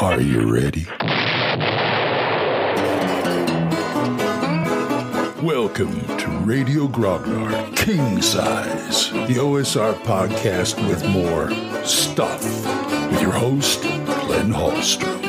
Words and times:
Are 0.00 0.18
you 0.18 0.50
ready? 0.50 0.86
Welcome 5.44 6.00
to 6.16 6.26
Radio 6.42 6.86
Grognard 6.86 7.76
King 7.76 8.22
Size, 8.22 9.10
the 9.10 9.34
OSR 9.34 9.92
podcast 10.04 10.76
with 10.88 11.06
more 11.06 11.50
stuff, 11.84 12.42
with 13.10 13.20
your 13.20 13.32
host, 13.32 13.82
Glenn 13.82 14.50
Hallstrom. 14.50 15.20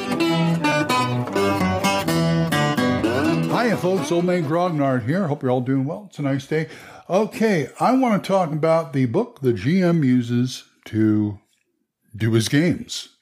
Hi, 3.52 3.76
folks. 3.76 4.10
Old 4.10 4.24
Man 4.24 4.46
Grognard 4.46 5.06
here. 5.06 5.28
Hope 5.28 5.42
you're 5.42 5.52
all 5.52 5.60
doing 5.60 5.84
well. 5.84 6.06
It's 6.08 6.20
a 6.20 6.22
nice 6.22 6.48
day. 6.48 6.70
Okay, 7.10 7.68
I 7.82 7.92
want 7.92 8.24
to 8.24 8.26
talk 8.26 8.54
about 8.54 8.94
the 8.94 9.06
book 9.06 9.42
the 9.42 9.52
GM 9.52 10.06
uses 10.06 10.64
to 10.86 11.40
do 12.16 12.32
his 12.32 12.48
games, 12.48 13.10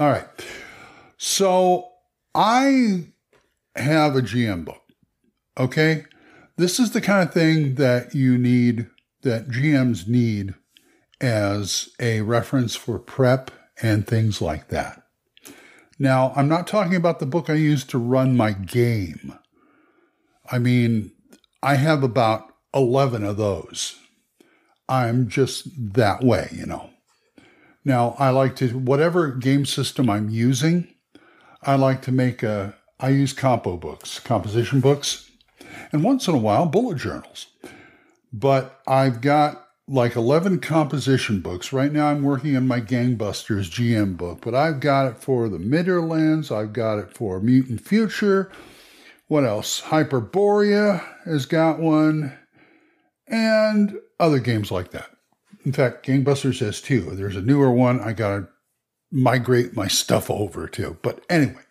All 0.00 0.10
right. 0.10 0.24
So 1.18 1.90
I 2.34 3.08
have 3.76 4.16
a 4.16 4.22
GM 4.22 4.64
book. 4.64 4.80
Okay. 5.58 6.06
This 6.56 6.80
is 6.80 6.92
the 6.92 7.02
kind 7.02 7.28
of 7.28 7.34
thing 7.34 7.74
that 7.74 8.14
you 8.14 8.38
need, 8.38 8.86
that 9.22 9.48
GMs 9.48 10.08
need 10.08 10.54
as 11.20 11.90
a 12.00 12.22
reference 12.22 12.74
for 12.74 12.98
prep 12.98 13.50
and 13.82 14.06
things 14.06 14.40
like 14.40 14.68
that. 14.68 15.02
Now, 15.98 16.32
I'm 16.34 16.48
not 16.48 16.66
talking 16.66 16.96
about 16.96 17.18
the 17.18 17.26
book 17.26 17.50
I 17.50 17.54
use 17.54 17.84
to 17.84 17.98
run 17.98 18.38
my 18.38 18.52
game. 18.52 19.38
I 20.50 20.58
mean, 20.58 21.12
I 21.62 21.74
have 21.74 22.02
about 22.02 22.50
11 22.74 23.22
of 23.22 23.36
those. 23.36 23.98
I'm 24.88 25.28
just 25.28 25.68
that 25.94 26.24
way, 26.24 26.48
you 26.52 26.64
know. 26.64 26.89
Now, 27.84 28.14
I 28.18 28.30
like 28.30 28.56
to, 28.56 28.68
whatever 28.78 29.30
game 29.30 29.64
system 29.64 30.10
I'm 30.10 30.28
using, 30.28 30.88
I 31.62 31.76
like 31.76 32.02
to 32.02 32.12
make 32.12 32.42
a, 32.42 32.74
I 32.98 33.10
use 33.10 33.32
compo 33.32 33.76
books, 33.76 34.18
composition 34.18 34.80
books, 34.80 35.30
and 35.92 36.04
once 36.04 36.28
in 36.28 36.34
a 36.34 36.38
while, 36.38 36.66
bullet 36.66 36.98
journals. 36.98 37.46
But 38.32 38.80
I've 38.86 39.20
got 39.20 39.66
like 39.88 40.14
11 40.14 40.60
composition 40.60 41.40
books. 41.40 41.72
Right 41.72 41.92
now, 41.92 42.08
I'm 42.08 42.22
working 42.22 42.56
on 42.56 42.68
my 42.68 42.80
Gangbusters 42.80 43.68
GM 43.70 44.16
book, 44.16 44.40
but 44.42 44.54
I've 44.54 44.80
got 44.80 45.08
it 45.08 45.18
for 45.18 45.48
the 45.48 45.58
Midderlands, 45.58 46.54
I've 46.54 46.72
got 46.72 46.98
it 46.98 47.12
for 47.12 47.40
Mutant 47.40 47.80
Future. 47.80 48.52
What 49.26 49.44
else? 49.44 49.80
Hyperborea 49.82 51.04
has 51.24 51.46
got 51.46 51.78
one, 51.78 52.36
and 53.26 53.96
other 54.18 54.38
games 54.38 54.70
like 54.70 54.90
that. 54.90 55.10
In 55.64 55.72
fact, 55.72 56.06
Gangbusters 56.06 56.60
has 56.60 56.80
two. 56.80 57.02
There's 57.02 57.36
a 57.36 57.42
newer 57.42 57.70
one 57.70 58.00
I 58.00 58.12
got 58.12 58.36
to 58.36 58.48
migrate 59.10 59.76
my 59.76 59.88
stuff 59.88 60.30
over 60.30 60.66
to. 60.68 60.96
But 61.02 61.24
anyway, 61.28 61.62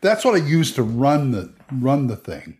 that's 0.00 0.24
what 0.24 0.34
I 0.34 0.44
use 0.44 0.72
to 0.74 0.82
run 0.82 1.32
the 1.32 1.54
run 1.72 2.06
the 2.06 2.16
thing. 2.16 2.58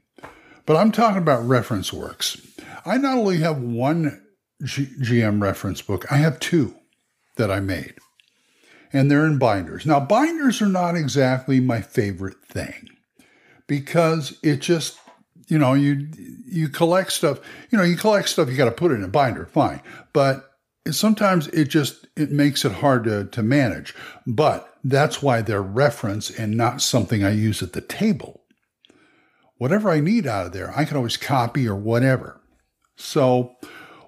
But 0.67 0.77
I'm 0.77 0.93
talking 0.93 1.19
about 1.19 1.49
reference 1.49 1.93
works. 1.93 2.41
I 2.85 2.99
not 2.99 3.17
only 3.17 3.39
have 3.39 3.61
one 3.61 4.23
G- 4.63 4.91
GM 5.01 5.41
reference 5.41 5.81
book, 5.81 6.11
I 6.13 6.17
have 6.17 6.41
two 6.41 6.75
that 7.37 7.51
I 7.51 7.61
made. 7.61 7.95
And 8.93 9.11
they're 9.11 9.27
in 9.27 9.39
binders. 9.39 9.87
Now, 9.87 10.01
binders 10.01 10.61
are 10.61 10.69
not 10.69 10.97
exactly 10.97 11.61
my 11.61 11.81
favorite 11.81 12.43
thing 12.45 12.89
because 13.67 14.39
it 14.43 14.61
just, 14.61 14.99
you 15.47 15.59
know, 15.59 15.75
you 15.75 16.09
you 16.47 16.69
collect 16.69 17.13
stuff, 17.13 17.41
you 17.71 17.79
know, 17.79 17.85
you 17.85 17.97
collect 17.97 18.29
stuff, 18.29 18.49
you 18.49 18.57
got 18.57 18.65
to 18.65 18.71
put 18.71 18.91
it 18.91 18.97
in 18.97 19.05
a 19.05 19.09
binder, 19.09 19.47
fine. 19.47 19.81
But 20.13 20.48
sometimes 20.95 21.49
it 21.49 21.69
just 21.69 22.07
it 22.17 22.31
makes 22.31 22.65
it 22.65 22.73
hard 22.73 23.05
to, 23.05 23.25
to 23.27 23.43
manage 23.43 23.95
but 24.27 24.77
that's 24.85 25.23
why 25.23 25.43
they're 25.43 25.63
reference 25.63 26.31
and 26.31 26.57
not 26.57 26.83
something 26.83 27.25
i 27.25 27.31
use 27.31 27.63
at 27.63 27.73
the 27.73 27.81
table. 27.81 28.43
Whatever 29.57 29.91
i 29.91 30.01
need 30.01 30.27
out 30.27 30.47
of 30.47 30.53
there 30.53 30.73
i 30.77 30.85
can 30.85 30.97
always 30.97 31.17
copy 31.17 31.67
or 31.67 31.77
whatever. 31.77 32.41
So 32.97 33.57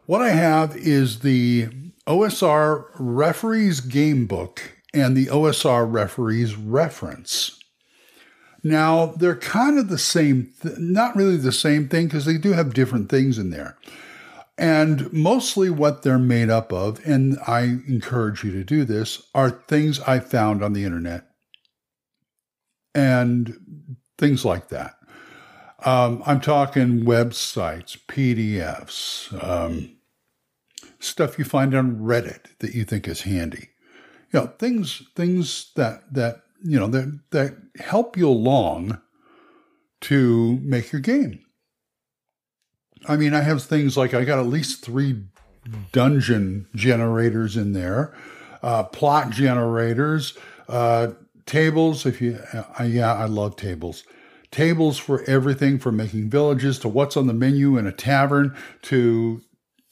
what 0.06 0.22
i 0.22 0.30
have 0.30 0.76
is 0.76 1.20
the 1.20 1.68
osr 2.06 2.86
referees 2.98 3.80
game 3.80 4.26
book 4.26 4.76
and 4.92 5.16
the 5.16 5.26
osr 5.26 5.90
referees 5.90 6.56
reference. 6.56 7.58
Now 8.62 9.06
they're 9.06 9.36
kind 9.36 9.78
of 9.78 9.88
the 9.88 9.98
same 9.98 10.52
th- 10.62 10.78
not 10.78 11.16
really 11.16 11.36
the 11.36 11.52
same 11.52 11.88
thing 11.88 12.06
because 12.06 12.26
they 12.26 12.36
do 12.36 12.52
have 12.52 12.74
different 12.74 13.08
things 13.08 13.38
in 13.38 13.50
there 13.50 13.78
and 14.60 15.10
mostly 15.10 15.70
what 15.70 16.02
they're 16.02 16.18
made 16.18 16.50
up 16.50 16.70
of, 16.70 17.00
and 17.06 17.38
I 17.46 17.62
encourage 17.88 18.44
you 18.44 18.52
to 18.52 18.62
do 18.62 18.84
this, 18.84 19.22
are 19.34 19.50
things 19.50 20.00
I 20.00 20.20
found 20.20 20.62
on 20.62 20.74
the 20.74 20.84
internet 20.84 21.24
and 22.94 23.96
things 24.18 24.44
like 24.44 24.68
that. 24.68 24.96
Um, 25.86 26.22
I'm 26.26 26.42
talking 26.42 27.04
websites, 27.04 27.96
PDFs, 28.06 29.32
um, 29.42 29.96
stuff 30.98 31.38
you 31.38 31.46
find 31.46 31.74
on 31.74 31.96
Reddit 31.96 32.58
that 32.58 32.74
you 32.74 32.84
think 32.84 33.08
is 33.08 33.22
handy. 33.22 33.70
You 34.30 34.40
know, 34.40 34.46
things 34.58 35.02
things 35.16 35.72
that 35.76 36.12
that 36.12 36.42
you 36.62 36.78
know 36.78 36.86
that 36.88 37.18
that 37.30 37.56
help 37.78 38.18
you 38.18 38.28
along 38.28 39.00
to 40.02 40.60
make 40.62 40.92
your 40.92 41.00
game. 41.00 41.40
I 43.06 43.16
mean, 43.16 43.34
I 43.34 43.40
have 43.40 43.62
things 43.62 43.96
like 43.96 44.14
I 44.14 44.24
got 44.24 44.38
at 44.38 44.46
least 44.46 44.84
three 44.84 45.22
dungeon 45.92 46.66
generators 46.74 47.56
in 47.56 47.72
there, 47.72 48.14
uh, 48.62 48.84
plot 48.84 49.30
generators, 49.30 50.36
uh, 50.68 51.08
tables. 51.46 52.06
If 52.06 52.20
you, 52.20 52.38
uh, 52.52 52.84
yeah, 52.84 53.14
I 53.14 53.24
love 53.24 53.56
tables. 53.56 54.04
Tables 54.50 54.98
for 54.98 55.22
everything 55.24 55.78
from 55.78 55.96
making 55.96 56.28
villages 56.28 56.78
to 56.80 56.88
what's 56.88 57.16
on 57.16 57.26
the 57.26 57.32
menu 57.32 57.76
in 57.76 57.86
a 57.86 57.92
tavern 57.92 58.56
to 58.82 59.42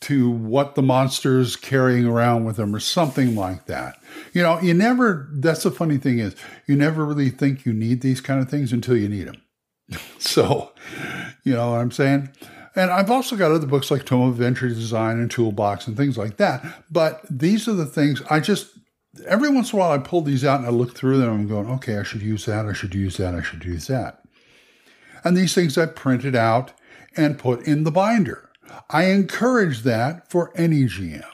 to 0.01 0.31
what 0.31 0.75
the 0.75 0.83
monster's 0.83 1.57
carrying 1.57 2.07
around 2.07 2.45
with 2.45 2.57
them 2.57 2.75
or 2.75 2.81
something 2.81 3.35
like 3.35 3.67
that. 3.67 3.99
You 4.33 4.43
know, 4.43 4.61
you 4.61 4.73
never, 4.73 5.29
that's 5.33 5.65
the 5.65 5.73
funny 5.73 5.99
thing 5.99 6.21
is, 6.21 6.37
you 6.67 6.77
never 6.77 7.05
really 7.05 7.31
think 7.31 7.67
you 7.67 7.73
need 7.73 8.01
these 8.01 8.21
kind 8.21 8.41
of 8.41 8.49
things 8.49 8.73
until 8.73 8.97
you 8.97 9.09
need 9.09 9.27
them. 9.27 9.43
so, 10.19 10.73
you 11.43 11.53
know 11.55 11.73
what 11.73 11.81
I'm 11.81 11.91
saying? 11.91 12.31
And 12.75 12.91
I've 12.91 13.11
also 13.11 13.37
got 13.37 13.51
other 13.51 13.67
books 13.67 13.91
like 13.91 14.05
Tome 14.05 14.29
of 14.29 14.35
Adventure 14.35 14.69
Design 14.69 15.19
and 15.19 15.31
Toolbox 15.31 15.87
and 15.87 15.97
things 15.97 16.19
like 16.19 16.37
that. 16.37 16.65
But 16.91 17.23
these 17.31 17.67
are 17.69 17.75
the 17.75 17.87
things 17.87 18.23
I 18.31 18.41
just, 18.41 18.69
every 19.27 19.49
once 19.49 19.73
in 19.73 19.79
a 19.79 19.81
while, 19.81 19.93
I 19.93 19.99
pull 19.99 20.23
these 20.23 20.45
out 20.45 20.61
and 20.61 20.69
I 20.69 20.71
look 20.71 20.97
through 20.97 21.19
them 21.19 21.31
and 21.31 21.41
I'm 21.41 21.49
going, 21.49 21.69
okay, 21.77 21.99
I 21.99 22.03
should 22.03 22.23
use 22.23 22.45
that, 22.47 22.67
I 22.67 22.73
should 22.73 22.95
use 22.95 23.17
that, 23.17 23.35
I 23.35 23.43
should 23.43 23.65
use 23.65 23.87
that. 23.87 24.23
And 25.25 25.37
these 25.37 25.55
things 25.55 25.77
I 25.77 25.87
printed 25.87 26.37
out 26.37 26.73
and 27.17 27.39
put 27.39 27.67
in 27.67 27.85
the 27.85 27.91
binder. 27.91 28.51
I 28.91 29.07
encourage 29.07 29.83
that 29.83 30.31
for 30.31 30.53
any 30.55 30.85
GM. 30.85 31.25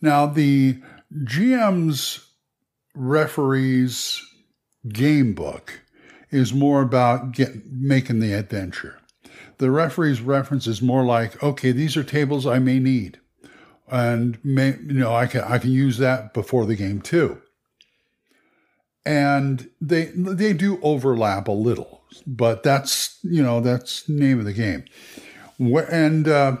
Now, 0.00 0.26
the 0.26 0.80
GM's 1.24 2.28
referees 2.94 4.22
game 4.88 5.34
book 5.34 5.80
is 6.30 6.52
more 6.52 6.82
about 6.82 7.32
get, 7.32 7.50
making 7.66 8.20
the 8.20 8.32
adventure 8.34 9.00
the 9.58 9.70
referee's 9.70 10.20
reference 10.20 10.66
is 10.66 10.82
more 10.82 11.04
like, 11.04 11.42
okay, 11.42 11.72
these 11.72 11.96
are 11.96 12.04
tables 12.04 12.46
I 12.46 12.58
may 12.58 12.78
need, 12.78 13.18
and 13.90 14.38
may 14.44 14.76
you 14.86 14.94
know 14.94 15.14
I 15.14 15.26
can 15.26 15.42
I 15.42 15.58
can 15.58 15.70
use 15.70 15.98
that 15.98 16.34
before 16.34 16.66
the 16.66 16.76
game 16.76 17.00
too. 17.00 17.40
And 19.04 19.70
they 19.80 20.06
they 20.14 20.52
do 20.52 20.78
overlap 20.82 21.48
a 21.48 21.52
little. 21.52 22.02
but 22.26 22.62
that's 22.62 23.18
you 23.22 23.42
know 23.42 23.60
that's 23.60 24.08
name 24.08 24.38
of 24.38 24.44
the 24.44 24.52
game. 24.52 24.84
And 25.58 26.28
uh, 26.28 26.58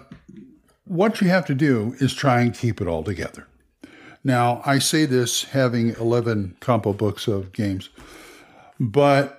what 0.84 1.20
you 1.20 1.28
have 1.28 1.46
to 1.46 1.54
do 1.54 1.94
is 2.00 2.14
try 2.14 2.40
and 2.40 2.54
keep 2.54 2.80
it 2.80 2.88
all 2.88 3.04
together. 3.04 3.46
Now, 4.24 4.62
I 4.66 4.80
say 4.80 5.06
this 5.06 5.44
having 5.44 5.90
11 5.90 6.56
compo 6.60 6.92
books 6.92 7.28
of 7.28 7.52
games, 7.52 7.88
but 8.80 9.37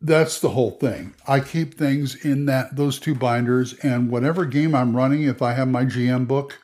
that's 0.00 0.40
the 0.40 0.50
whole 0.50 0.72
thing. 0.72 1.14
I 1.26 1.40
keep 1.40 1.74
things 1.74 2.14
in 2.24 2.46
that 2.46 2.76
those 2.76 2.98
two 2.98 3.14
binders 3.14 3.74
and 3.78 4.10
whatever 4.10 4.44
game 4.44 4.74
I'm 4.74 4.96
running 4.96 5.22
if 5.22 5.40
I 5.40 5.54
have 5.54 5.68
my 5.68 5.84
GM 5.84 6.26
book 6.26 6.58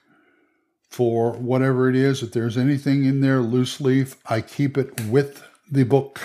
for 0.91 1.33
whatever 1.33 1.89
it 1.89 1.97
is 1.97 2.23
if 2.23 2.33
there's 2.33 2.59
anything 2.59 3.05
in 3.05 3.21
there 3.21 3.41
loose 3.41 3.81
leaf, 3.81 4.17
I 4.27 4.41
keep 4.41 4.77
it 4.77 5.01
with 5.07 5.43
the 5.71 5.85
book. 5.85 6.21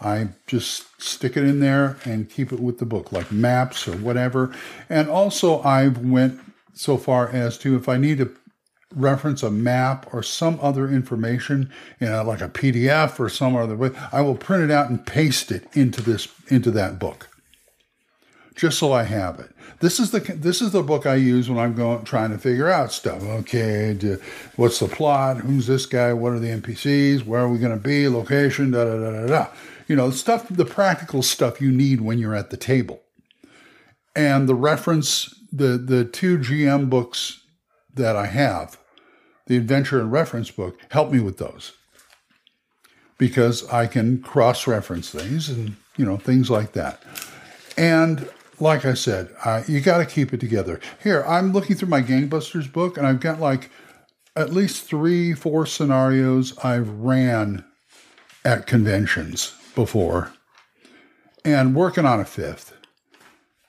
I 0.00 0.28
just 0.46 1.02
stick 1.02 1.36
it 1.36 1.44
in 1.44 1.60
there 1.60 1.98
and 2.04 2.30
keep 2.30 2.52
it 2.52 2.60
with 2.60 2.78
the 2.78 2.86
book 2.86 3.12
like 3.12 3.30
maps 3.30 3.86
or 3.86 3.96
whatever. 3.96 4.54
And 4.88 5.10
also 5.10 5.60
I've 5.62 5.98
went 5.98 6.40
so 6.72 6.96
far 6.96 7.28
as 7.28 7.58
to 7.58 7.76
if 7.76 7.88
I 7.88 7.98
need 7.98 8.18
to 8.18 8.34
reference 8.94 9.42
a 9.42 9.50
map 9.50 10.12
or 10.12 10.22
some 10.22 10.58
other 10.60 10.88
information, 10.88 11.70
you 12.00 12.08
know, 12.08 12.22
like 12.24 12.40
a 12.40 12.48
PDF 12.48 13.20
or 13.20 13.28
some 13.28 13.56
other 13.56 13.76
way, 13.76 13.90
I 14.12 14.20
will 14.22 14.34
print 14.34 14.64
it 14.64 14.70
out 14.70 14.90
and 14.90 15.04
paste 15.04 15.52
it 15.52 15.64
into 15.74 16.02
this 16.02 16.28
into 16.48 16.70
that 16.72 16.98
book. 16.98 17.28
Just 18.56 18.78
so 18.78 18.92
I 18.92 19.04
have 19.04 19.38
it. 19.40 19.50
This 19.78 19.98
is 19.98 20.10
the 20.10 20.20
this 20.20 20.60
is 20.60 20.72
the 20.72 20.82
book 20.82 21.06
I 21.06 21.14
use 21.14 21.48
when 21.48 21.58
I'm 21.58 21.74
going 21.74 22.04
trying 22.04 22.30
to 22.30 22.38
figure 22.38 22.68
out 22.68 22.92
stuff. 22.92 23.22
Okay, 23.22 23.94
do, 23.98 24.20
what's 24.56 24.80
the 24.80 24.88
plot? 24.88 25.38
Who's 25.38 25.66
this 25.66 25.86
guy? 25.86 26.12
What 26.12 26.32
are 26.32 26.38
the 26.38 26.48
NPCs? 26.48 27.24
Where 27.24 27.40
are 27.40 27.48
we 27.48 27.58
going 27.58 27.76
to 27.76 27.82
be? 27.82 28.08
Location? 28.08 28.72
Da 28.72 28.84
da 28.84 28.98
da 28.98 29.10
da 29.10 29.26
da. 29.26 29.46
You 29.88 29.96
know, 29.96 30.10
stuff, 30.10 30.46
the 30.48 30.64
practical 30.64 31.22
stuff 31.22 31.60
you 31.60 31.72
need 31.72 32.00
when 32.00 32.18
you're 32.18 32.34
at 32.34 32.50
the 32.50 32.56
table, 32.56 33.02
and 34.14 34.48
the 34.48 34.54
reference 34.54 35.34
the 35.52 35.78
the 35.78 36.04
two 36.04 36.38
GM 36.38 36.90
books 36.90 37.40
that 37.94 38.16
I 38.16 38.26
have, 38.26 38.78
the 39.46 39.56
adventure 39.56 40.00
and 40.00 40.12
reference 40.12 40.50
book, 40.50 40.78
help 40.90 41.10
me 41.10 41.20
with 41.20 41.38
those 41.38 41.72
because 43.18 43.68
I 43.68 43.86
can 43.86 44.22
cross 44.22 44.66
reference 44.66 45.10
things 45.10 45.48
and 45.48 45.76
you 45.96 46.04
know 46.04 46.16
things 46.16 46.50
like 46.50 46.72
that. 46.72 47.02
And 47.76 48.28
like 48.58 48.84
I 48.84 48.94
said, 48.94 49.34
uh, 49.44 49.62
you 49.66 49.80
got 49.80 49.98
to 49.98 50.06
keep 50.06 50.32
it 50.32 50.40
together. 50.40 50.80
Here, 51.02 51.24
I'm 51.26 51.52
looking 51.52 51.76
through 51.76 51.88
my 51.88 52.02
Gangbusters 52.02 52.70
book, 52.70 52.96
and 52.96 53.06
I've 53.06 53.20
got 53.20 53.40
like 53.40 53.70
at 54.36 54.52
least 54.52 54.84
three, 54.84 55.34
four 55.34 55.66
scenarios 55.66 56.56
I've 56.58 56.88
ran 56.88 57.64
at 58.44 58.66
conventions 58.66 59.54
before, 59.74 60.32
and 61.44 61.74
working 61.74 62.06
on 62.06 62.20
a 62.20 62.24
fifth 62.24 62.74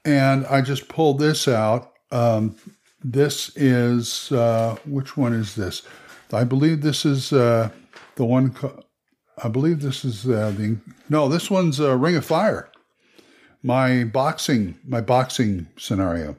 and 0.06 0.45
I 0.47 0.62
just 0.62 0.88
pulled 0.88 1.19
this 1.19 1.47
out. 1.47 1.94
Um, 2.12 2.56
this 3.03 3.51
is 3.56 4.31
uh, 4.31 4.77
which 4.86 5.18
one 5.18 5.33
is 5.33 5.56
this? 5.56 5.81
I 6.33 6.44
believe 6.44 6.81
this 6.81 7.06
is 7.06 7.33
uh, 7.33 7.69
the 8.15 8.25
one. 8.25 8.51
Co- 8.53 8.83
I 9.44 9.48
believe 9.48 9.81
this 9.81 10.06
is 10.06 10.25
uh, 10.25 10.53
the 10.56 10.77
no. 11.09 11.27
This 11.27 11.50
one's 11.50 11.80
uh, 11.80 11.98
Ring 11.98 12.15
of 12.15 12.25
Fire. 12.25 12.69
My 13.63 14.03
boxing, 14.06 14.80
my 14.86 15.01
boxing 15.01 15.68
scenario, 15.77 16.36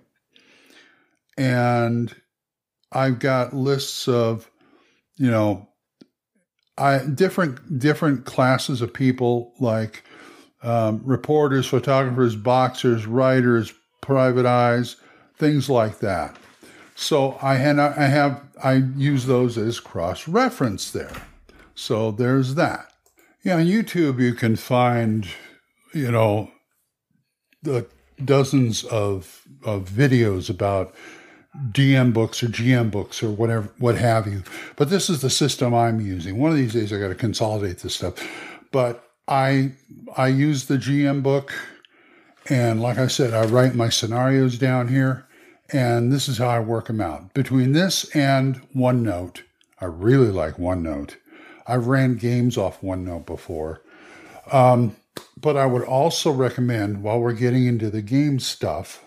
and 1.37 2.15
I've 2.91 3.19
got 3.19 3.55
lists 3.55 4.09
of, 4.09 4.51
you 5.17 5.31
know, 5.31 5.69
I 6.79 6.99
different 6.99 7.79
different 7.79 8.25
classes 8.25 8.83
of 8.83 8.93
people 8.93 9.53
like 9.61 10.05
um, 10.63 11.03
reporters, 11.05 11.67
photographers, 11.67 12.37
boxers, 12.37 13.07
writers, 13.07 13.73
private 14.01 14.47
eyes, 14.47 14.97
things 15.37 15.69
like 15.69 15.99
that. 16.01 16.37
So 16.95 17.39
I 17.43 17.57
had 17.57 17.79
I 17.79 18.07
have 18.07 18.43
I 18.63 18.75
use 18.75 19.27
those 19.27 19.59
as 19.59 19.81
cross 19.81 20.29
reference 20.29 20.91
there. 20.91 21.13
So 21.75 22.11
there's 22.11 22.55
that. 22.55 22.93
Yeah, 23.43 23.57
on 23.57 23.65
YouTube 23.65 24.21
you 24.21 24.35
can 24.35 24.57
find, 24.57 25.27
you 25.93 26.11
know, 26.11 26.51
the 27.63 27.87
dozens 28.25 28.85
of 28.85 29.47
of 29.65 29.89
videos 29.89 30.51
about 30.51 30.95
DM 31.71 32.13
books 32.13 32.43
or 32.43 32.47
GM 32.47 32.91
books 32.91 33.23
or 33.23 33.31
whatever 33.31 33.69
what 33.79 33.97
have 33.97 34.27
you. 34.27 34.43
But 34.77 34.91
this 34.91 35.11
is 35.11 35.23
the 35.23 35.31
system 35.31 35.75
I'm 35.75 36.01
using. 36.01 36.39
One 36.39 36.51
of 36.51 36.57
these 36.57 36.73
days 36.73 36.93
I 36.93 36.99
got 36.99 37.09
to 37.09 37.15
consolidate 37.15 37.79
this 37.79 37.95
stuff. 37.95 38.15
But 38.71 39.05
I 39.29 39.73
I 40.17 40.29
use 40.29 40.67
the 40.67 40.79
GM 40.79 41.23
book, 41.23 41.53
and 42.49 42.81
like 42.81 42.99
I 42.99 43.07
said, 43.07 43.35
I 43.35 43.45
write 43.47 43.75
my 43.75 43.89
scenarios 43.89 44.59
down 44.59 44.89
here, 44.89 45.27
and 45.73 46.13
this 46.13 46.29
is 46.29 46.39
how 46.39 46.49
I 46.49 46.61
work 46.61 46.87
them 46.87 47.01
out. 47.01 47.33
Between 47.35 47.73
this 47.73 48.05
and 48.15 48.61
OneNote, 48.75 49.43
I 49.81 49.87
really 49.87 50.31
like 50.31 50.57
OneNote. 50.57 51.17
I've 51.67 51.87
ran 51.87 52.17
games 52.17 52.59
off 52.59 52.81
OneNote 52.83 53.27
before, 53.27 53.83
um, 54.51 54.97
but 55.41 55.57
I 55.57 55.67
would 55.67 55.83
also 55.83 56.31
recommend 56.31 57.03
while 57.03 57.19
we're 57.19 57.33
getting 57.33 57.67
into 57.67 57.91
the 57.91 58.03
game 58.03 58.39
stuff. 58.39 59.05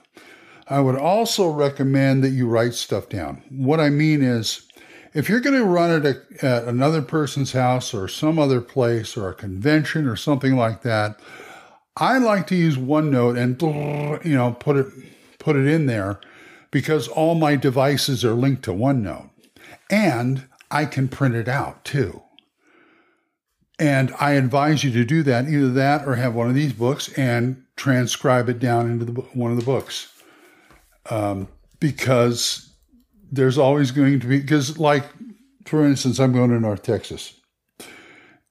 I 0.68 0.80
would 0.80 0.96
also 0.96 1.50
recommend 1.50 2.24
that 2.24 2.30
you 2.30 2.48
write 2.48 2.74
stuff 2.74 3.10
down. 3.10 3.44
What 3.50 3.80
I 3.80 3.90
mean 3.90 4.24
is, 4.24 4.68
if 5.14 5.30
you're 5.30 5.40
going 5.40 5.56
to 5.56 5.64
run 5.64 5.92
it 5.92 6.06
at, 6.06 6.44
at 6.44 6.64
another 6.68 7.02
person's 7.02 7.52
house 7.52 7.94
or 7.94 8.08
some 8.08 8.40
other 8.40 8.62
place 8.62 9.16
or 9.16 9.30
a 9.30 9.36
convention 9.36 10.08
or 10.08 10.16
something 10.16 10.56
like 10.56 10.82
that, 10.82 11.20
I 11.96 12.18
like 12.18 12.48
to 12.48 12.56
use 12.56 12.78
OneNote 12.78 13.38
and 13.38 14.26
you 14.26 14.36
know 14.36 14.54
put 14.54 14.76
it 14.76 14.88
put 15.40 15.56
it 15.56 15.68
in 15.68 15.86
there 15.86 16.20
because 16.76 17.08
all 17.08 17.36
my 17.36 17.56
devices 17.56 18.26
are 18.26 18.34
linked 18.34 18.62
to 18.62 18.72
OneNote, 18.72 19.30
and 19.90 20.46
I 20.70 20.84
can 20.84 21.08
print 21.08 21.34
it 21.34 21.48
out 21.48 21.86
too. 21.86 22.22
And 23.80 24.14
I 24.20 24.32
advise 24.32 24.84
you 24.84 24.92
to 24.92 25.06
do 25.06 25.24
that, 25.24 25.48
either 25.48 25.70
that 25.70 26.06
or 26.06 26.16
have 26.16 26.36
one 26.36 26.50
of 26.50 26.54
these 26.54 26.74
books 26.74 27.08
and 27.18 27.64
transcribe 27.78 28.50
it 28.50 28.60
down 28.60 28.92
into 28.92 29.06
the, 29.06 29.14
one 29.22 29.52
of 29.52 29.58
the 29.58 29.64
books, 29.64 30.22
um, 31.10 31.48
because 31.80 32.74
there's 33.32 33.58
always 33.58 33.92
going 33.92 34.20
to 34.20 34.28
be 34.28 34.42
because 34.42 34.78
like 34.78 35.06
for 35.66 35.86
instance 35.86 36.20
i'm 36.20 36.34
going 36.34 36.50
to 36.50 36.60
north 36.60 36.84
texas. 36.84 37.40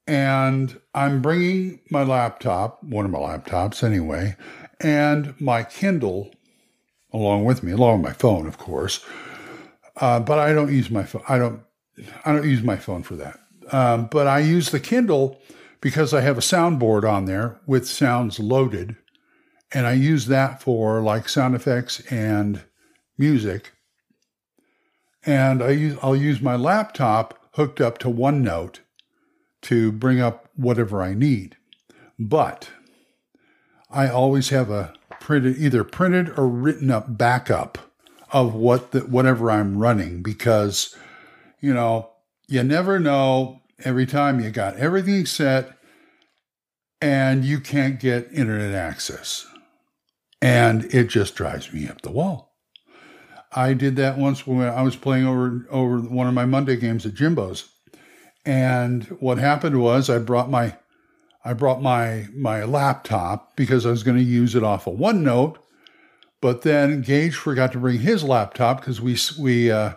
And 0.06 0.81
i'm 0.94 1.20
bringing 1.20 1.81
my 1.91 2.05
laptop 2.05 2.82
one 2.82 3.05
of 3.05 3.11
my 3.11 3.19
laptops 3.19 3.85
anyway 3.85 4.37
and 4.81 5.39
my 5.39 5.63
kindle 5.63 6.31
along 7.15 7.44
with 7.44 7.63
me 7.63 7.73
along 7.73 8.03
with 8.03 8.11
my 8.11 8.13
phone 8.13 8.47
of 8.47 8.59
course. 8.59 9.05
Uh, 9.97 10.21
but 10.21 10.39
i 10.39 10.53
don't 10.53 10.73
use 10.73 10.91
my 10.91 11.05
phone 11.05 11.23
i 11.29 11.39
don't 11.39 11.61
i 12.25 12.33
don't 12.33 12.49
use 12.49 12.63
my 12.63 12.77
phone 12.77 13.03
for 13.03 13.17
that. 13.17 13.39
Um, 13.73 14.06
but 14.11 14.27
i 14.27 14.41
use 14.41 14.71
the 14.71 14.81
kindle 14.81 15.41
because 15.81 16.13
i 16.13 16.21
have 16.21 16.37
a 16.37 16.43
soundboard 16.43 17.11
on 17.11 17.25
there 17.25 17.61
with 17.67 17.89
sounds 17.89 18.39
loaded. 18.39 18.97
And 19.73 19.87
i 19.87 19.93
use 19.93 20.27
that 20.27 20.61
for 20.61 21.01
like 21.01 21.29
sound 21.29 21.55
effects 21.55 22.01
and 22.11 22.63
music. 23.17 23.73
And 25.27 25.63
I 25.63 25.71
use, 25.71 25.99
I'll 26.03 26.17
use 26.17 26.41
my 26.41 26.56
laptop 26.56 27.39
hooked 27.53 27.81
up 27.81 27.99
to 27.99 28.09
OneNote 28.09 28.81
to 29.63 29.91
bring 29.93 30.21
up 30.21 30.49
whatever 30.55 31.03
I 31.03 31.15
need. 31.15 31.56
But 32.19 32.71
I 33.91 34.09
always 34.09 34.51
have 34.51 34.71
a 34.71 34.93
printed, 35.25 35.57
either 35.57 35.83
printed 35.85 36.39
or 36.39 36.47
written 36.47 36.91
up 36.91 37.17
backup 37.17 37.79
of 38.31 38.55
what 38.55 38.91
the, 38.91 39.01
whatever 39.01 39.51
I'm 39.51 39.79
running 39.79 40.23
because, 40.23 40.95
you 41.61 41.73
know, 41.73 42.11
you 42.47 42.63
never 42.63 43.01
know 43.01 43.63
every 43.83 44.05
time 44.05 44.39
you 44.39 44.51
got 44.51 44.77
everything 44.77 45.25
set 45.25 45.79
and 47.01 47.43
you 47.43 47.59
can't 47.59 47.99
get 47.99 48.31
internet 48.35 48.75
access. 48.75 49.47
And 50.43 50.85
it 50.95 51.09
just 51.09 51.35
drives 51.35 51.73
me 51.73 51.89
up 51.89 52.03
the 52.03 52.13
wall. 52.13 52.53
I 53.51 53.73
did 53.73 53.97
that 53.97 54.19
once 54.19 54.47
when 54.47 54.69
I 54.69 54.83
was 54.83 54.97
playing 54.97 55.27
over 55.27 55.67
over 55.71 56.01
one 56.01 56.27
of 56.27 56.35
my 56.35 56.45
Monday 56.45 56.77
games 56.77 57.07
at 57.07 57.15
Jimbo's, 57.15 57.71
and 58.45 59.05
what 59.21 59.39
happened 59.39 59.81
was 59.81 60.11
I 60.11 60.19
brought 60.19 60.51
my 60.51 60.77
I 61.44 61.53
brought 61.53 61.82
my 61.82 62.29
my 62.34 62.65
laptop 62.65 63.56
because 63.56 63.84
I 63.84 63.91
was 63.91 64.03
going 64.03 64.17
to 64.17 64.22
use 64.22 64.55
it 64.55 64.63
off 64.63 64.86
of 64.86 64.98
OneNote, 64.98 65.56
but 66.41 66.63
then 66.63 67.03
Gage 67.03 67.36
forgot 67.36 67.72
to 67.72 67.79
bring 67.79 68.01
his 68.01 68.24
laptop 68.24 68.81
because 68.81 69.01
we 69.01 69.17
we 69.39 69.70
uh, 69.70 69.93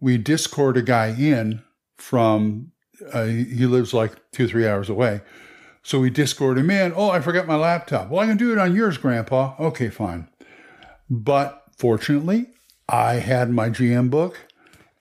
we 0.00 0.16
Discord 0.16 0.76
a 0.76 0.82
guy 0.82 1.08
in 1.08 1.62
from 1.96 2.72
uh, 3.12 3.24
he 3.24 3.66
lives 3.66 3.92
like 3.92 4.12
two 4.32 4.48
three 4.48 4.66
hours 4.66 4.88
away, 4.88 5.20
so 5.82 6.00
we 6.00 6.10
Discord 6.10 6.58
him 6.58 6.70
in. 6.70 6.92
Oh, 6.96 7.10
I 7.10 7.20
forgot 7.20 7.46
my 7.46 7.56
laptop. 7.56 8.08
Well, 8.08 8.20
I 8.20 8.26
can 8.26 8.36
do 8.36 8.52
it 8.52 8.58
on 8.58 8.74
yours, 8.74 8.96
Grandpa. 8.96 9.54
Okay, 9.58 9.90
fine. 9.90 10.28
But 11.08 11.64
fortunately, 11.76 12.46
I 12.88 13.14
had 13.14 13.50
my 13.50 13.68
GM 13.68 14.10
book 14.10 14.38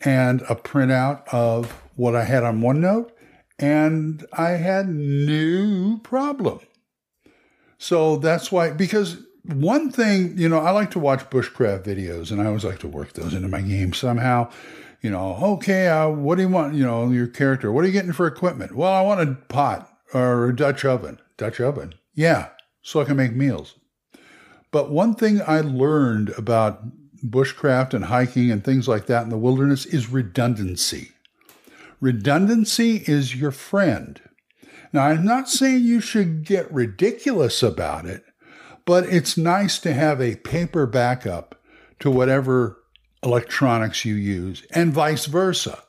and 0.01 0.41
a 0.43 0.55
printout 0.55 1.27
of 1.27 1.71
what 1.95 2.15
I 2.15 2.23
had 2.23 2.43
on 2.43 2.61
OneNote, 2.61 3.11
and 3.59 4.25
I 4.33 4.51
had 4.51 4.89
no 4.89 5.99
problem. 6.03 6.59
So 7.77 8.17
that's 8.17 8.51
why, 8.51 8.71
because 8.71 9.17
one 9.43 9.91
thing, 9.91 10.37
you 10.37 10.49
know, 10.49 10.59
I 10.59 10.71
like 10.71 10.91
to 10.91 10.99
watch 10.99 11.29
bushcraft 11.29 11.85
videos 11.85 12.31
and 12.31 12.41
I 12.41 12.45
always 12.45 12.65
like 12.65 12.79
to 12.79 12.87
work 12.87 13.13
those 13.13 13.33
into 13.33 13.47
my 13.47 13.61
game 13.61 13.93
somehow. 13.93 14.51
You 15.01 15.11
know, 15.11 15.37
okay, 15.53 15.87
uh, 15.87 16.09
what 16.09 16.35
do 16.35 16.41
you 16.41 16.49
want? 16.49 16.75
You 16.75 16.85
know, 16.85 17.09
your 17.09 17.27
character, 17.27 17.71
what 17.71 17.83
are 17.83 17.87
you 17.87 17.93
getting 17.93 18.11
for 18.11 18.27
equipment? 18.27 18.75
Well, 18.75 18.91
I 18.91 19.01
want 19.01 19.21
a 19.21 19.33
pot 19.33 19.89
or 20.13 20.49
a 20.49 20.55
Dutch 20.55 20.83
oven. 20.83 21.19
Dutch 21.37 21.61
oven. 21.61 21.95
Yeah, 22.13 22.49
so 22.81 22.99
I 22.99 23.05
can 23.05 23.15
make 23.15 23.33
meals. 23.33 23.75
But 24.71 24.91
one 24.91 25.15
thing 25.15 25.41
I 25.47 25.61
learned 25.61 26.29
about 26.37 26.83
bushcraft 27.25 27.93
and 27.93 28.05
hiking 28.05 28.51
and 28.51 28.63
things 28.63 28.87
like 28.87 29.05
that 29.07 29.23
in 29.23 29.29
the 29.29 29.37
wilderness 29.37 29.85
is 29.85 30.09
redundancy. 30.09 31.11
Redundancy 32.01 33.03
is 33.05 33.35
your 33.35 33.51
friend. 33.51 34.21
Now, 34.93 35.07
I'm 35.07 35.25
not 35.25 35.49
saying 35.49 35.83
you 35.83 35.99
should 35.99 36.45
get 36.45 36.71
ridiculous 36.71 37.61
about 37.61 38.05
it, 38.05 38.23
but 38.85 39.05
it's 39.05 39.37
nice 39.37 39.79
to 39.79 39.93
have 39.93 40.21
a 40.21 40.37
paper 40.37 40.85
backup 40.85 41.61
to 41.99 42.09
whatever 42.09 42.77
electronics 43.21 44.05
you 44.05 44.15
use, 44.15 44.65
and 44.71 44.93
vice 44.93 45.25
versa. 45.25 45.83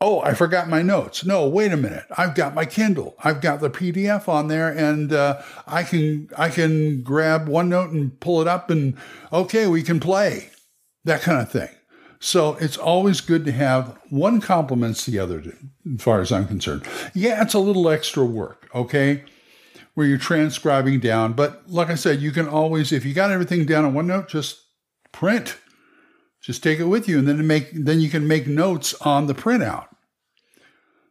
Oh, 0.00 0.20
I 0.20 0.34
forgot 0.34 0.68
my 0.68 0.82
notes. 0.82 1.24
No, 1.24 1.46
wait 1.46 1.70
a 1.70 1.76
minute. 1.76 2.06
I've 2.18 2.34
got 2.34 2.56
my 2.56 2.64
Kindle. 2.64 3.14
I've 3.22 3.40
got 3.40 3.60
the 3.60 3.70
PDF 3.70 4.28
on 4.28 4.48
there, 4.48 4.68
and 4.68 5.12
uh, 5.12 5.40
I 5.64 5.84
can 5.84 6.28
I 6.36 6.48
can 6.48 7.02
grab 7.02 7.48
OneNote 7.48 7.92
and 7.92 8.18
pull 8.18 8.40
it 8.40 8.48
up, 8.48 8.68
and 8.68 8.96
okay, 9.32 9.68
we 9.68 9.84
can 9.84 10.00
play. 10.00 10.50
That 11.04 11.22
kind 11.22 11.40
of 11.40 11.50
thing. 11.52 11.68
So 12.24 12.54
it's 12.60 12.76
always 12.76 13.20
good 13.20 13.44
to 13.46 13.52
have 13.52 13.98
one 14.08 14.40
complements 14.40 15.04
the 15.04 15.18
other, 15.18 15.42
as 15.92 16.00
far 16.00 16.20
as 16.20 16.30
I'm 16.30 16.46
concerned. 16.46 16.86
Yeah, 17.14 17.42
it's 17.42 17.52
a 17.52 17.58
little 17.58 17.88
extra 17.88 18.24
work, 18.24 18.68
okay, 18.72 19.24
where 19.94 20.06
you're 20.06 20.18
transcribing 20.18 21.00
down. 21.00 21.32
But 21.32 21.68
like 21.68 21.90
I 21.90 21.96
said, 21.96 22.22
you 22.22 22.30
can 22.30 22.46
always, 22.46 22.92
if 22.92 23.04
you 23.04 23.12
got 23.12 23.32
everything 23.32 23.66
down 23.66 23.84
on 23.84 23.94
OneNote, 23.94 24.28
just 24.28 24.60
print. 25.10 25.58
Just 26.40 26.62
take 26.62 26.78
it 26.78 26.84
with 26.84 27.08
you, 27.08 27.18
and 27.18 27.26
then 27.26 27.44
make 27.44 27.70
then 27.72 28.00
you 28.00 28.08
can 28.08 28.28
make 28.28 28.46
notes 28.46 28.94
on 29.00 29.26
the 29.26 29.34
printout. 29.34 29.88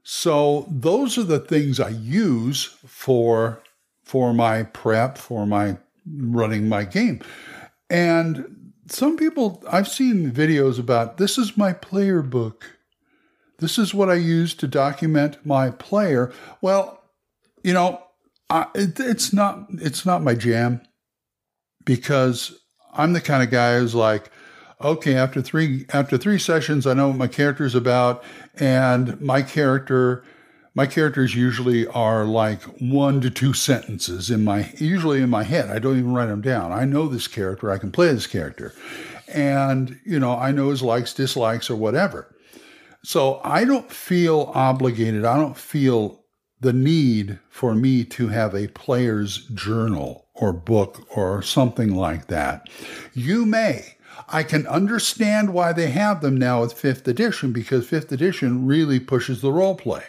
So 0.03 0.65
those 0.69 1.17
are 1.17 1.23
the 1.23 1.39
things 1.39 1.81
I 1.81 1.89
use 1.89 2.77
for 2.85 3.61
for 4.05 4.33
my 4.33 4.63
prep, 4.63 5.17
for 5.17 5.45
my 5.45 5.77
running 6.09 6.69
my 6.69 6.85
game. 6.85 7.21
And 7.89 8.60
some 8.91 9.17
people, 9.17 9.63
I've 9.69 9.87
seen 9.87 10.31
videos 10.31 10.79
about 10.79 11.17
this 11.17 11.37
is 11.37 11.57
my 11.57 11.73
player 11.73 12.21
book. 12.21 12.77
This 13.59 13.77
is 13.77 13.93
what 13.93 14.09
I 14.09 14.15
use 14.15 14.53
to 14.55 14.67
document 14.67 15.45
my 15.45 15.69
player. 15.69 16.33
Well, 16.61 17.01
you 17.63 17.73
know, 17.73 18.01
I, 18.49 18.67
it, 18.75 18.99
it's 18.99 19.31
not 19.31 19.67
it's 19.69 20.05
not 20.05 20.23
my 20.23 20.33
jam 20.33 20.81
because 21.85 22.59
I'm 22.91 23.13
the 23.13 23.21
kind 23.21 23.43
of 23.43 23.49
guy 23.49 23.77
who's 23.77 23.95
like, 23.95 24.31
okay, 24.81 25.15
after 25.15 25.41
three 25.41 25.85
after 25.93 26.17
three 26.17 26.39
sessions, 26.39 26.87
I 26.87 26.93
know 26.93 27.09
what 27.09 27.17
my 27.17 27.27
character's 27.27 27.75
about, 27.75 28.23
and 28.55 29.21
my 29.21 29.41
character 29.41 30.23
my 30.73 30.85
characters 30.85 31.35
usually 31.35 31.85
are 31.87 32.25
like 32.25 32.61
one 32.79 33.19
to 33.21 33.29
two 33.29 33.53
sentences 33.53 34.31
in 34.31 34.43
my 34.43 34.71
usually 34.77 35.21
in 35.21 35.29
my 35.29 35.43
head. 35.43 35.69
I 35.69 35.79
don't 35.79 35.97
even 35.97 36.13
write 36.13 36.27
them 36.27 36.41
down. 36.41 36.71
I 36.71 36.85
know 36.85 37.07
this 37.07 37.27
character. 37.27 37.71
I 37.71 37.77
can 37.77 37.91
play 37.91 38.11
this 38.13 38.27
character. 38.27 38.73
And 39.27 39.99
you 40.05 40.19
know 40.19 40.33
i 40.33 40.51
know 40.51 40.69
his 40.69 40.81
likes 40.81 41.13
dislikes 41.13 41.69
or 41.69 41.75
whatever. 41.75 42.33
So 43.03 43.41
i 43.43 43.65
don't 43.65 43.91
feel 43.91 44.51
obligated. 44.53 45.25
I 45.25 45.37
don't 45.37 45.57
feel 45.57 46.23
the 46.61 46.73
need 46.73 47.39
for 47.49 47.73
me 47.73 48.03
to 48.05 48.27
have 48.27 48.53
a 48.53 48.67
player's 48.67 49.45
journal 49.47 50.27
or 50.35 50.53
book 50.53 51.05
or 51.15 51.41
something 51.41 51.95
like 51.95 52.27
that. 52.27 52.67
You 53.13 53.45
may. 53.45 53.97
I 54.29 54.43
can 54.43 54.67
understand 54.67 55.53
why 55.53 55.73
they 55.73 55.89
have 55.89 56.21
them 56.21 56.37
now 56.37 56.61
with 56.61 56.73
fifth 56.73 57.07
edition 57.07 57.51
because 57.51 57.87
fifth 57.87 58.11
edition 58.11 58.65
really 58.67 58.99
pushes 58.99 59.41
the 59.41 59.51
role 59.51 59.75
play. 59.75 60.03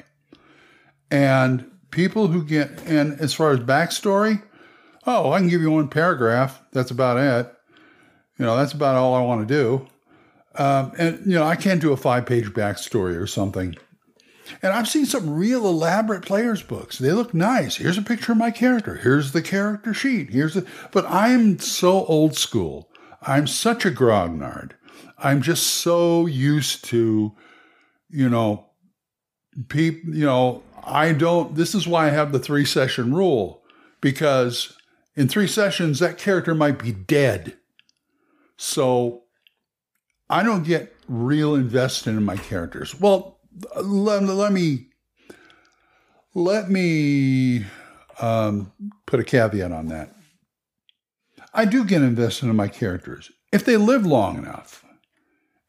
And 1.12 1.70
people 1.90 2.28
who 2.28 2.42
get, 2.42 2.82
and 2.86 3.20
as 3.20 3.34
far 3.34 3.52
as 3.52 3.60
backstory, 3.60 4.42
oh, 5.06 5.30
I 5.30 5.38
can 5.38 5.48
give 5.48 5.60
you 5.60 5.70
one 5.70 5.88
paragraph. 5.88 6.60
That's 6.72 6.90
about 6.90 7.18
it. 7.18 7.54
You 8.38 8.46
know, 8.46 8.56
that's 8.56 8.72
about 8.72 8.96
all 8.96 9.14
I 9.14 9.20
want 9.20 9.46
to 9.46 9.54
do. 9.54 9.86
Um, 10.54 10.92
and, 10.98 11.20
you 11.26 11.34
know, 11.34 11.44
I 11.44 11.54
can't 11.54 11.82
do 11.82 11.92
a 11.92 11.96
five 11.96 12.24
page 12.24 12.46
backstory 12.46 13.20
or 13.20 13.26
something. 13.26 13.76
And 14.62 14.72
I've 14.72 14.88
seen 14.88 15.06
some 15.06 15.30
real 15.34 15.66
elaborate 15.66 16.24
players' 16.24 16.62
books. 16.62 16.98
They 16.98 17.12
look 17.12 17.34
nice. 17.34 17.76
Here's 17.76 17.98
a 17.98 18.02
picture 18.02 18.32
of 18.32 18.38
my 18.38 18.50
character. 18.50 18.96
Here's 18.96 19.32
the 19.32 19.42
character 19.42 19.92
sheet. 19.94 20.30
Here's 20.30 20.54
the, 20.54 20.66
but 20.92 21.04
I'm 21.08 21.58
so 21.58 22.06
old 22.06 22.36
school. 22.36 22.90
I'm 23.20 23.46
such 23.46 23.84
a 23.84 23.90
grognard. 23.90 24.72
I'm 25.18 25.42
just 25.42 25.66
so 25.66 26.26
used 26.26 26.84
to, 26.86 27.32
you 28.08 28.28
know, 28.28 28.66
people, 29.68 30.14
you 30.14 30.26
know, 30.26 30.62
I 30.84 31.12
don't, 31.12 31.54
this 31.54 31.74
is 31.74 31.86
why 31.86 32.06
I 32.06 32.10
have 32.10 32.32
the 32.32 32.38
three 32.38 32.64
session 32.64 33.14
rule, 33.14 33.62
because 34.00 34.76
in 35.14 35.28
three 35.28 35.46
sessions, 35.46 35.98
that 35.98 36.18
character 36.18 36.54
might 36.54 36.78
be 36.78 36.92
dead. 36.92 37.56
So 38.56 39.24
I 40.28 40.42
don't 40.42 40.64
get 40.64 40.94
real 41.08 41.54
invested 41.54 42.10
in 42.10 42.24
my 42.24 42.36
characters. 42.36 42.98
Well, 42.98 43.38
let, 43.82 44.22
let 44.22 44.52
me, 44.52 44.88
let 46.34 46.70
me 46.70 47.66
um, 48.20 48.72
put 49.06 49.20
a 49.20 49.24
caveat 49.24 49.72
on 49.72 49.88
that. 49.88 50.14
I 51.54 51.66
do 51.66 51.84
get 51.84 52.02
invested 52.02 52.46
in 52.48 52.56
my 52.56 52.68
characters 52.68 53.30
if 53.52 53.64
they 53.64 53.76
live 53.76 54.06
long 54.06 54.38
enough. 54.38 54.84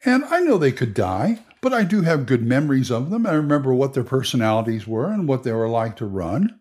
And 0.05 0.24
I 0.25 0.39
know 0.39 0.58
they 0.58 0.72
could 0.72 0.93
die, 0.93 1.39
but 1.63 1.74
I 1.74 1.86
do 1.86 2.01
have 2.01 2.25
good 2.25 2.43
memories 2.43 2.91
of 2.91 3.10
them. 3.10 3.25
I 3.25 3.32
remember 3.32 3.74
what 3.74 3.93
their 3.93 4.03
personalities 4.03 4.86
were 4.86 5.10
and 5.10 5.29
what 5.29 5.43
they 5.43 5.53
were 5.53 5.70
like 5.70 5.96
to 5.96 6.05
run. 6.05 6.60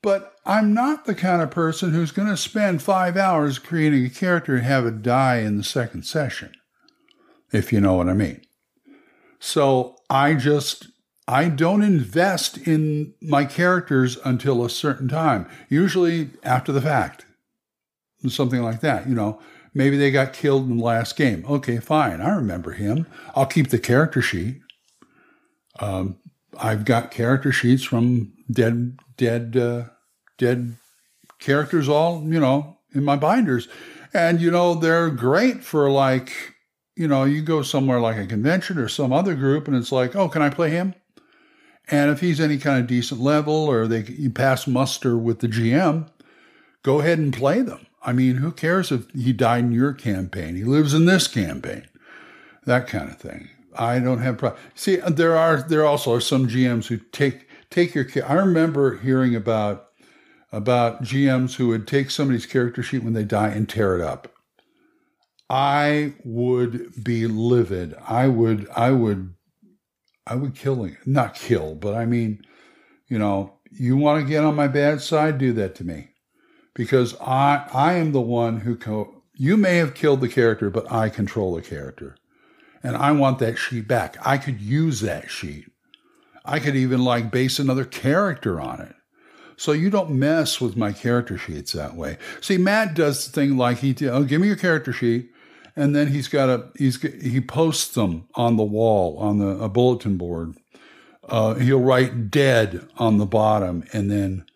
But 0.00 0.34
I'm 0.46 0.72
not 0.72 1.04
the 1.04 1.14
kind 1.14 1.42
of 1.42 1.50
person 1.50 1.92
who's 1.92 2.10
going 2.10 2.28
to 2.28 2.36
spend 2.38 2.80
five 2.80 3.18
hours 3.18 3.58
creating 3.58 4.06
a 4.06 4.08
character 4.08 4.56
and 4.56 4.64
have 4.64 4.86
it 4.86 5.02
die 5.02 5.40
in 5.40 5.58
the 5.58 5.62
second 5.62 6.06
session, 6.06 6.50
if 7.52 7.74
you 7.74 7.80
know 7.82 7.92
what 7.92 8.08
I 8.08 8.14
mean. 8.14 8.40
So 9.38 9.96
I 10.08 10.32
just, 10.32 10.88
I 11.28 11.50
don't 11.50 11.82
invest 11.82 12.56
in 12.56 13.12
my 13.20 13.44
characters 13.44 14.16
until 14.24 14.64
a 14.64 14.70
certain 14.70 15.08
time, 15.08 15.46
usually 15.68 16.30
after 16.42 16.72
the 16.72 16.80
fact, 16.80 17.26
something 18.26 18.62
like 18.62 18.80
that, 18.80 19.06
you 19.06 19.14
know. 19.14 19.42
Maybe 19.72 19.96
they 19.96 20.10
got 20.10 20.32
killed 20.32 20.68
in 20.68 20.78
the 20.78 20.84
last 20.84 21.16
game. 21.16 21.44
Okay, 21.48 21.78
fine. 21.78 22.20
I 22.20 22.30
remember 22.30 22.72
him. 22.72 23.06
I'll 23.34 23.46
keep 23.46 23.68
the 23.68 23.78
character 23.78 24.20
sheet. 24.20 24.60
Um, 25.78 26.18
I've 26.58 26.84
got 26.84 27.10
character 27.10 27.52
sheets 27.52 27.84
from 27.84 28.32
dead, 28.50 28.98
dead, 29.16 29.56
uh, 29.56 29.84
dead 30.38 30.76
characters 31.38 31.88
all, 31.88 32.22
you 32.24 32.40
know, 32.40 32.78
in 32.94 33.04
my 33.04 33.16
binders. 33.16 33.68
And, 34.12 34.40
you 34.40 34.50
know, 34.50 34.74
they're 34.74 35.10
great 35.10 35.62
for 35.62 35.88
like, 35.88 36.32
you 36.96 37.06
know, 37.06 37.24
you 37.24 37.42
go 37.42 37.62
somewhere 37.62 38.00
like 38.00 38.16
a 38.16 38.26
convention 38.26 38.76
or 38.78 38.88
some 38.88 39.12
other 39.12 39.34
group 39.34 39.68
and 39.68 39.76
it's 39.76 39.92
like, 39.92 40.16
oh, 40.16 40.28
can 40.28 40.42
I 40.42 40.50
play 40.50 40.70
him? 40.70 40.94
And 41.88 42.10
if 42.10 42.20
he's 42.20 42.40
any 42.40 42.58
kind 42.58 42.80
of 42.80 42.86
decent 42.86 43.20
level 43.20 43.54
or 43.54 43.86
they 43.86 44.02
you 44.02 44.30
pass 44.30 44.66
muster 44.66 45.16
with 45.16 45.40
the 45.40 45.48
GM, 45.48 46.08
go 46.82 47.00
ahead 47.00 47.18
and 47.18 47.32
play 47.32 47.62
them. 47.62 47.86
I 48.02 48.12
mean, 48.12 48.36
who 48.36 48.52
cares 48.52 48.90
if 48.90 49.10
he 49.10 49.32
died 49.32 49.64
in 49.64 49.72
your 49.72 49.92
campaign? 49.92 50.56
He 50.56 50.64
lives 50.64 50.94
in 50.94 51.04
this 51.04 51.28
campaign. 51.28 51.86
That 52.64 52.86
kind 52.86 53.10
of 53.10 53.18
thing. 53.18 53.50
I 53.76 53.98
don't 53.98 54.20
have 54.20 54.38
problem. 54.38 54.60
See, 54.74 55.00
uh, 55.00 55.10
there 55.10 55.36
are 55.36 55.62
there 55.62 55.84
also 55.84 56.14
are 56.14 56.20
some 56.20 56.48
GMs 56.48 56.86
who 56.86 56.98
take 56.98 57.46
take 57.70 57.94
your. 57.94 58.06
I 58.26 58.34
remember 58.34 58.98
hearing 58.98 59.34
about 59.36 59.88
about 60.50 61.02
GMs 61.02 61.56
who 61.56 61.68
would 61.68 61.86
take 61.86 62.10
somebody's 62.10 62.46
character 62.46 62.82
sheet 62.82 63.04
when 63.04 63.12
they 63.12 63.24
die 63.24 63.48
and 63.48 63.68
tear 63.68 63.96
it 63.96 64.00
up. 64.00 64.32
I 65.48 66.14
would 66.24 67.04
be 67.04 67.26
livid. 67.26 67.94
I 68.06 68.28
would 68.28 68.68
I 68.74 68.90
would 68.90 69.34
I 70.26 70.34
would 70.34 70.54
kill 70.54 70.84
him. 70.84 70.96
Not 71.06 71.34
kill, 71.34 71.74
but 71.74 71.94
I 71.94 72.06
mean, 72.06 72.42
you 73.08 73.18
know, 73.18 73.58
you 73.70 73.96
want 73.96 74.20
to 74.20 74.28
get 74.28 74.44
on 74.44 74.56
my 74.56 74.68
bad 74.68 75.00
side, 75.00 75.38
do 75.38 75.52
that 75.54 75.74
to 75.76 75.84
me 75.84 76.09
because 76.80 77.14
I 77.20 77.68
I 77.74 77.92
am 77.96 78.12
the 78.12 78.22
one 78.22 78.60
who 78.60 78.74
co- 78.74 79.22
you 79.34 79.58
may 79.58 79.76
have 79.76 79.92
killed 79.92 80.22
the 80.22 80.30
character, 80.30 80.70
but 80.70 80.90
I 80.90 81.10
control 81.10 81.54
the 81.54 81.60
character. 81.60 82.16
And 82.82 82.96
I 82.96 83.12
want 83.12 83.38
that 83.40 83.58
sheet 83.58 83.86
back. 83.86 84.16
I 84.24 84.38
could 84.38 84.62
use 84.62 85.02
that 85.02 85.30
sheet. 85.30 85.66
I 86.42 86.58
could 86.58 86.76
even 86.76 87.04
like 87.04 87.30
base 87.30 87.58
another 87.58 87.84
character 87.84 88.58
on 88.58 88.80
it. 88.80 88.94
So 89.58 89.72
you 89.72 89.90
don't 89.90 90.12
mess 90.12 90.58
with 90.58 90.74
my 90.74 90.90
character 90.92 91.36
sheets 91.36 91.72
that 91.72 91.96
way. 91.96 92.16
See, 92.40 92.56
Matt 92.56 92.94
does 92.94 93.26
the 93.26 93.32
thing 93.32 93.58
like 93.58 93.80
he, 93.80 93.94
oh, 94.08 94.24
give 94.24 94.40
me 94.40 94.46
your 94.46 94.56
character 94.56 94.94
sheet, 94.94 95.30
and 95.76 95.94
then 95.94 96.06
he's 96.06 96.28
got 96.28 96.48
a 96.48 96.70
he's 96.78 97.02
he 97.02 97.42
posts 97.42 97.92
them 97.92 98.26
on 98.36 98.56
the 98.56 98.64
wall 98.64 99.18
on 99.18 99.38
the 99.38 99.48
a 99.62 99.68
bulletin 99.68 100.16
board. 100.16 100.54
Uh, 101.28 101.56
he'll 101.56 101.78
write 101.78 102.30
"dead" 102.30 102.88
on 102.96 103.18
the 103.18 103.26
bottom, 103.26 103.84
and 103.92 104.10
then 104.10 104.46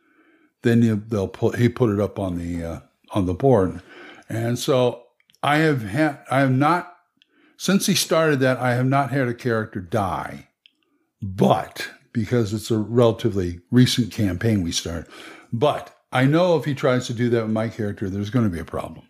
then 0.64 0.82
you, 0.82 1.02
they'll 1.08 1.28
put 1.28 1.56
he 1.56 1.68
put 1.68 1.90
it 1.90 2.00
up 2.00 2.18
on 2.18 2.38
the 2.38 2.64
uh, 2.64 2.80
on 3.12 3.26
the 3.26 3.34
board, 3.34 3.80
and 4.28 4.58
so 4.58 5.04
I 5.42 5.58
have 5.58 5.82
had 5.82 6.18
I 6.30 6.40
have 6.40 6.50
not 6.50 6.96
since 7.56 7.86
he 7.86 7.94
started 7.94 8.40
that 8.40 8.58
I 8.58 8.74
have 8.74 8.86
not 8.86 9.12
had 9.12 9.28
a 9.28 9.34
character 9.34 9.80
die, 9.80 10.48
but 11.22 11.88
because 12.12 12.52
it's 12.52 12.70
a 12.70 12.78
relatively 12.78 13.60
recent 13.70 14.12
campaign 14.12 14.62
we 14.62 14.72
start, 14.72 15.08
but 15.52 15.94
I 16.12 16.26
know 16.26 16.56
if 16.56 16.64
he 16.64 16.74
tries 16.74 17.06
to 17.08 17.14
do 17.14 17.28
that 17.30 17.42
with 17.42 17.52
my 17.52 17.68
character, 17.68 18.08
there's 18.08 18.30
going 18.30 18.44
to 18.44 18.50
be 18.50 18.60
a 18.60 18.64
problem. 18.64 19.06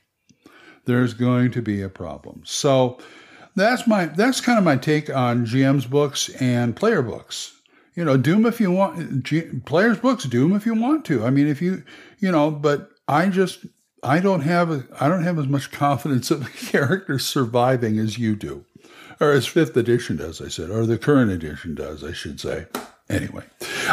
There's 0.86 1.14
going 1.14 1.50
to 1.52 1.62
be 1.62 1.82
a 1.82 1.88
problem. 1.88 2.42
So 2.44 2.98
that's 3.54 3.86
my 3.86 4.06
that's 4.06 4.40
kind 4.40 4.58
of 4.58 4.64
my 4.64 4.76
take 4.76 5.14
on 5.14 5.46
GM's 5.46 5.86
books 5.86 6.28
and 6.40 6.74
player 6.74 7.02
books 7.02 7.53
you 7.94 8.04
know, 8.04 8.16
Doom 8.16 8.46
if 8.46 8.60
you 8.60 8.70
want, 8.70 9.24
players' 9.64 9.98
books, 9.98 10.24
Doom 10.24 10.54
if 10.54 10.66
you 10.66 10.74
want 10.74 11.04
to. 11.06 11.24
I 11.24 11.30
mean, 11.30 11.46
if 11.46 11.62
you, 11.62 11.84
you 12.18 12.30
know, 12.32 12.50
but 12.50 12.90
I 13.06 13.28
just, 13.28 13.66
I 14.02 14.20
don't 14.20 14.42
have, 14.42 14.70
a, 14.70 14.84
I 15.00 15.08
don't 15.08 15.24
have 15.24 15.38
as 15.38 15.46
much 15.46 15.70
confidence 15.72 16.30
of 16.30 16.44
the 16.44 16.50
characters 16.50 17.24
surviving 17.24 17.98
as 17.98 18.18
you 18.18 18.36
do, 18.36 18.64
or 19.20 19.32
as 19.32 19.46
fifth 19.46 19.76
edition 19.76 20.16
does, 20.16 20.40
I 20.40 20.48
said, 20.48 20.70
or 20.70 20.86
the 20.86 20.98
current 20.98 21.30
edition 21.30 21.74
does, 21.74 22.02
I 22.02 22.12
should 22.12 22.40
say. 22.40 22.66
Anyway, 23.10 23.44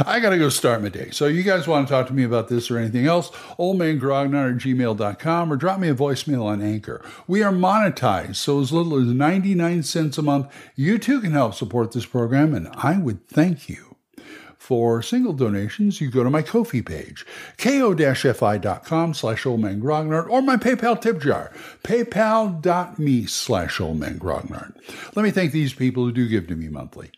I 0.05 0.21
got 0.21 0.29
to 0.29 0.37
go 0.37 0.47
start 0.47 0.81
my 0.81 0.87
day. 0.87 1.09
So 1.11 1.27
you 1.27 1.43
guys 1.43 1.67
want 1.67 1.85
to 1.85 1.93
talk 1.93 2.07
to 2.07 2.13
me 2.13 2.23
about 2.23 2.47
this 2.47 2.71
or 2.71 2.77
anything 2.77 3.07
else, 3.07 3.29
oldmangrognard 3.59 4.55
at 4.55 4.61
gmail.com 4.61 5.51
or 5.51 5.57
drop 5.57 5.79
me 5.79 5.89
a 5.89 5.95
voicemail 5.95 6.45
on 6.45 6.61
Anchor. 6.61 7.03
We 7.27 7.43
are 7.43 7.51
monetized, 7.51 8.37
so 8.37 8.61
as 8.61 8.71
little 8.71 8.97
as 8.97 9.07
99 9.07 9.83
cents 9.83 10.17
a 10.17 10.21
month, 10.21 10.47
you 10.77 10.97
too 10.97 11.19
can 11.19 11.33
help 11.33 11.55
support 11.55 11.91
this 11.91 12.05
program, 12.05 12.53
and 12.53 12.69
I 12.69 12.99
would 12.99 13.27
thank 13.27 13.67
you. 13.67 13.97
For 14.57 15.01
single 15.01 15.33
donations, 15.33 15.99
you 15.99 16.09
go 16.09 16.23
to 16.23 16.29
my 16.29 16.43
Ko-fi 16.43 16.81
page, 16.81 17.25
ko-fi.com 17.57 19.13
slash 19.13 19.43
oldmangrognard, 19.43 20.29
or 20.29 20.41
my 20.41 20.55
PayPal 20.55 21.01
tip 21.01 21.19
jar, 21.19 21.51
paypal.me 21.83 23.25
slash 23.25 23.77
oldmangrognard. 23.79 25.15
Let 25.15 25.23
me 25.23 25.31
thank 25.31 25.51
these 25.51 25.73
people 25.73 26.05
who 26.05 26.13
do 26.13 26.29
give 26.29 26.47
to 26.47 26.55
me 26.55 26.69
monthly. 26.69 27.11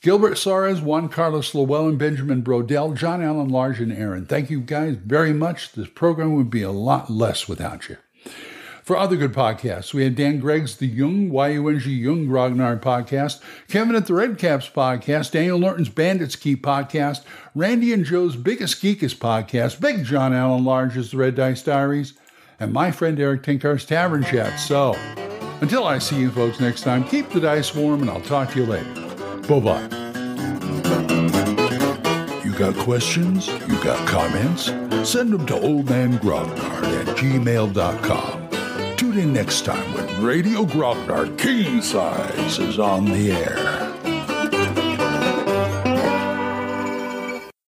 Gilbert 0.00 0.36
Suarez, 0.36 0.80
Juan 0.80 1.08
Carlos 1.08 1.54
Llewellyn, 1.54 1.96
Benjamin 1.96 2.42
Brodell, 2.42 2.94
John 2.94 3.22
Allen 3.22 3.48
Large, 3.48 3.80
and 3.80 3.92
Aaron. 3.92 4.26
Thank 4.26 4.50
you 4.50 4.60
guys 4.60 4.96
very 4.96 5.32
much. 5.32 5.72
This 5.72 5.88
program 5.88 6.34
would 6.36 6.50
be 6.50 6.62
a 6.62 6.70
lot 6.70 7.10
less 7.10 7.48
without 7.48 7.88
you. 7.88 7.96
For 8.86 8.96
other 8.96 9.16
good 9.16 9.32
podcasts, 9.32 9.92
we 9.92 10.04
have 10.04 10.14
Dan 10.14 10.38
Gregg's 10.38 10.76
The 10.76 10.86
Yung, 10.86 11.28
Y-U-N-G, 11.30 11.90
Yung 11.90 12.28
Grognard 12.28 12.80
podcast, 12.80 13.40
Kevin 13.66 13.96
at 13.96 14.06
the 14.06 14.14
Red 14.14 14.38
Caps 14.38 14.68
podcast, 14.68 15.32
Daniel 15.32 15.58
Norton's 15.58 15.88
Bandits 15.88 16.36
Keep 16.36 16.62
podcast, 16.62 17.24
Randy 17.56 17.92
and 17.92 18.04
Joe's 18.04 18.36
Biggest 18.36 18.80
Geekest 18.80 19.16
podcast, 19.16 19.80
Big 19.80 20.04
John 20.04 20.32
Allen 20.32 20.64
Large's 20.64 21.10
The 21.10 21.16
Red 21.16 21.34
Dice 21.34 21.64
Diaries, 21.64 22.12
and 22.60 22.72
my 22.72 22.92
friend 22.92 23.18
Eric 23.18 23.42
Tenkar's 23.42 23.84
Tavern 23.84 24.22
Chat. 24.22 24.60
So, 24.60 24.94
until 25.60 25.84
I 25.84 25.98
see 25.98 26.20
you 26.20 26.30
folks 26.30 26.60
next 26.60 26.82
time, 26.82 27.02
keep 27.08 27.28
the 27.30 27.40
dice 27.40 27.74
warm 27.74 28.02
and 28.02 28.10
I'll 28.10 28.20
talk 28.20 28.52
to 28.52 28.60
you 28.60 28.66
later. 28.66 29.05
Bye 29.48 29.60
bye. 29.60 29.88
You 32.44 32.52
got 32.58 32.74
questions? 32.76 33.46
You 33.46 33.80
got 33.84 34.08
comments? 34.08 34.64
Send 35.08 35.32
them 35.32 35.46
to 35.46 35.54
oldmangrognard 35.54 36.82
at 37.00 37.16
gmail.com. 37.16 38.96
Tune 38.96 39.18
in 39.18 39.32
next 39.32 39.64
time 39.64 39.94
when 39.94 40.24
Radio 40.24 40.64
Grognard 40.64 41.38
King 41.38 41.80
Size 41.80 42.58
is 42.58 42.78
on 42.80 43.04
the 43.04 43.30
air. 43.30 43.75